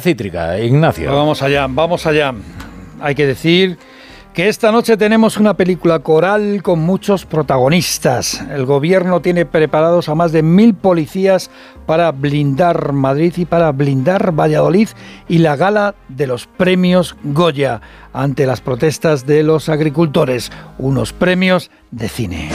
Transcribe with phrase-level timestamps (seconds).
[0.00, 1.14] cítrica, Ignacio.
[1.14, 2.34] Vamos allá, vamos allá.
[3.00, 3.78] Hay que decir
[4.34, 8.44] que esta noche tenemos una película coral con muchos protagonistas.
[8.50, 11.52] El gobierno tiene preparados a más de mil policías
[11.86, 14.88] para blindar Madrid y para blindar Valladolid
[15.28, 17.80] y la gala de los premios Goya
[18.12, 22.50] ante las protestas de los agricultores, unos premios de cine.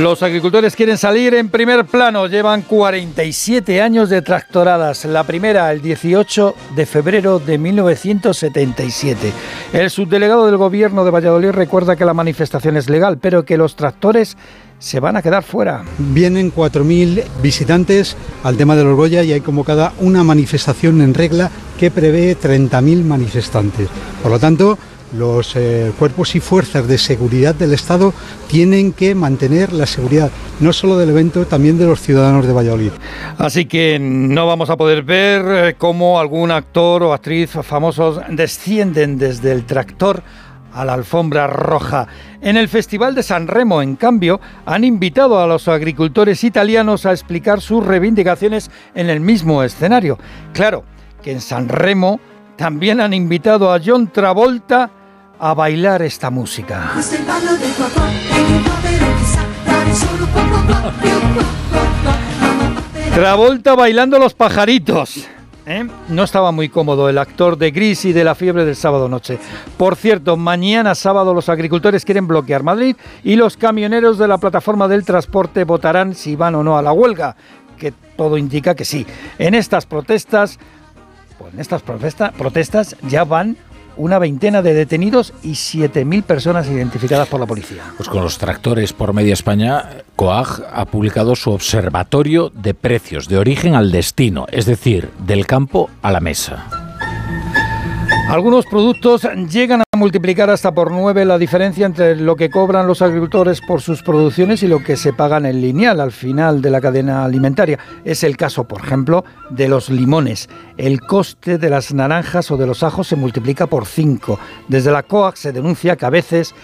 [0.00, 2.26] Los agricultores quieren salir en primer plano.
[2.26, 5.04] Llevan 47 años de tractoradas.
[5.04, 9.32] La primera el 18 de febrero de 1977.
[9.72, 13.76] El subdelegado del gobierno de Valladolid recuerda que la manifestación es legal, pero que los
[13.76, 14.36] tractores
[14.80, 15.84] se van a quedar fuera.
[15.98, 21.52] Vienen 4.000 visitantes al tema de los Goya y hay convocada una manifestación en regla
[21.78, 23.88] que prevé 30.000 manifestantes.
[24.22, 24.76] Por lo tanto,
[25.16, 28.12] los eh, cuerpos y fuerzas de seguridad del Estado
[28.48, 32.92] tienen que mantener la seguridad, no solo del evento, también de los ciudadanos de Valladolid.
[33.38, 39.18] Así que no vamos a poder ver eh, cómo algún actor o actriz famosos descienden
[39.18, 40.22] desde el tractor
[40.72, 42.08] a la alfombra roja.
[42.40, 47.12] En el Festival de San Remo, en cambio, han invitado a los agricultores italianos a
[47.12, 50.18] explicar sus reivindicaciones en el mismo escenario.
[50.52, 50.84] Claro
[51.22, 52.20] que en San Remo
[52.56, 54.90] también han invitado a John Travolta
[55.38, 56.92] a bailar esta música.
[63.14, 65.26] Travolta bailando los pajaritos.
[65.66, 65.86] ¿eh?
[66.08, 69.38] No estaba muy cómodo el actor de Gris y de la fiebre del sábado noche.
[69.76, 74.88] Por cierto, mañana sábado los agricultores quieren bloquear Madrid y los camioneros de la plataforma
[74.88, 77.36] del transporte votarán si van o no a la huelga,
[77.78, 79.06] que todo indica que sí.
[79.38, 80.58] En estas protestas,
[81.38, 83.56] pues en estas protestas ya van
[83.96, 87.82] una veintena de detenidos y 7.000 personas identificadas por la policía.
[87.96, 93.38] Pues con los tractores por media España, COAG ha publicado su observatorio de precios de
[93.38, 96.66] origen al destino, es decir, del campo a la mesa.
[98.28, 103.00] Algunos productos llegan a multiplicar hasta por nueve la diferencia entre lo que cobran los
[103.00, 106.82] agricultores por sus producciones y lo que se pagan en lineal al final de la
[106.82, 107.78] cadena alimentaria.
[108.04, 110.50] Es el caso, por ejemplo, de los limones.
[110.76, 114.38] El coste de las naranjas o de los ajos se multiplica por cinco.
[114.68, 116.54] Desde la COAC se denuncia que a veces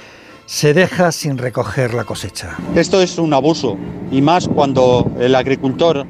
[0.45, 2.59] se deja sin recoger la cosecha.
[2.75, 3.79] Esto es un abuso
[4.13, 6.05] y más cuando el agricultor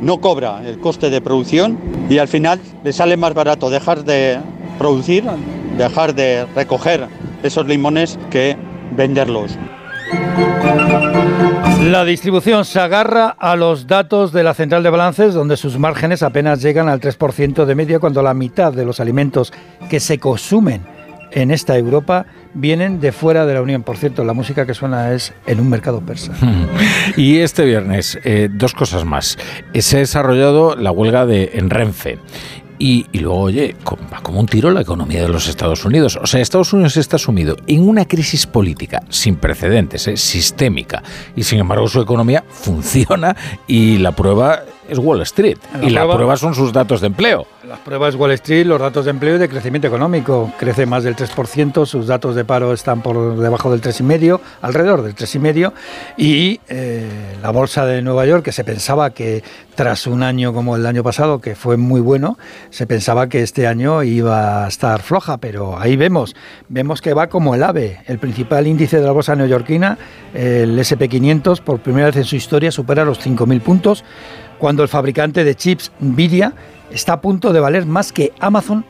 [0.00, 4.38] no cobra el coste de producción y al final le sale más barato dejar de
[4.78, 5.24] producir,
[5.76, 7.06] dejar de recoger
[7.42, 8.56] esos limones que
[8.92, 9.58] venderlos.
[11.84, 16.22] La distribución se agarra a los datos de la central de balances, donde sus márgenes
[16.22, 19.52] apenas llegan al 3% de media, cuando la mitad de los alimentos
[19.88, 20.82] que se consumen
[21.32, 23.82] en esta Europa vienen de fuera de la Unión.
[23.82, 26.32] Por cierto, la música que suena es en un mercado persa.
[27.16, 29.38] Y este viernes, eh, dos cosas más.
[29.74, 32.18] Se ha desarrollado la huelga de en Renfe
[32.82, 33.76] y, luego, oye,
[34.10, 36.18] va como un tiro la economía de los Estados Unidos.
[36.20, 40.16] O sea, Estados Unidos está sumido en una crisis política sin precedentes, ¿eh?
[40.16, 41.02] sistémica,
[41.36, 43.36] y sin embargo su economía funciona
[43.66, 45.58] y la prueba es Wall Street.
[45.82, 47.46] y la prueba son sus datos de empleo.
[47.66, 50.52] Las pruebas Wall Street, los datos de empleo y de crecimiento económico.
[50.58, 55.14] Crece más del 3%, sus datos de paro están por debajo del 3,5%, alrededor del
[55.14, 55.72] 3,5%.
[56.16, 60.76] Y eh, la bolsa de Nueva York, que se pensaba que tras un año como
[60.76, 62.36] el año pasado, que fue muy bueno,
[62.70, 66.34] se pensaba que este año iba a estar floja, pero ahí vemos,
[66.68, 68.00] vemos que va como el AVE.
[68.06, 69.96] El principal índice de la bolsa neoyorquina,
[70.34, 74.04] el SP500, por primera vez en su historia supera los 5.000 puntos,
[74.60, 76.52] cuando el fabricante de chips Nvidia
[76.92, 78.84] está a punto de valer más que Amazon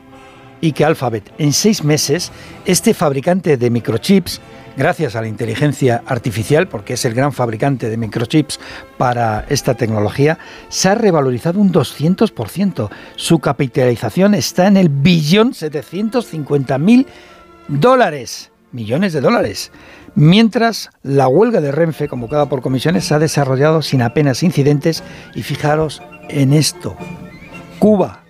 [0.59, 1.33] y que Alphabet.
[1.39, 2.31] En seis meses,
[2.65, 4.41] este fabricante de microchips,
[4.77, 8.59] gracias a la inteligencia artificial, porque es el gran fabricante de microchips
[8.97, 10.37] para esta tecnología,
[10.69, 12.89] se ha revalorizado un 200%.
[13.15, 17.07] Su capitalización está en el billón 750 mil
[17.69, 19.71] dólares, millones de dólares.
[20.15, 25.03] Mientras, la huelga de Renfe, convocada por comisiones, se ha desarrollado sin apenas incidentes
[25.35, 26.95] y fijaros en esto.
[27.79, 28.23] Cuba,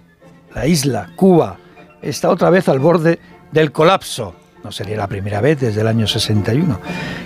[0.53, 1.57] la isla Cuba,
[2.01, 3.19] está otra vez al borde
[3.51, 4.35] del colapso.
[4.63, 6.79] No sería la primera vez desde el año 61.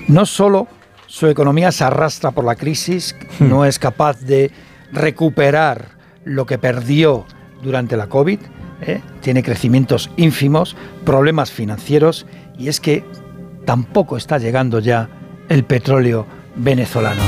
[0.08, 0.68] No solo
[1.08, 3.50] su economía se arrastra por la crisis, hmm.
[3.50, 4.52] no es capaz de
[4.92, 5.90] recuperar
[6.24, 7.26] lo que perdió
[7.62, 8.40] durante la COVID,
[8.82, 9.02] ¿eh?
[9.22, 12.26] tiene crecimientos ínfimos, problemas financieros
[12.58, 13.04] y es que
[13.66, 15.10] tampoco está llegando ya
[15.50, 16.26] el petróleo
[16.56, 17.22] venezolano.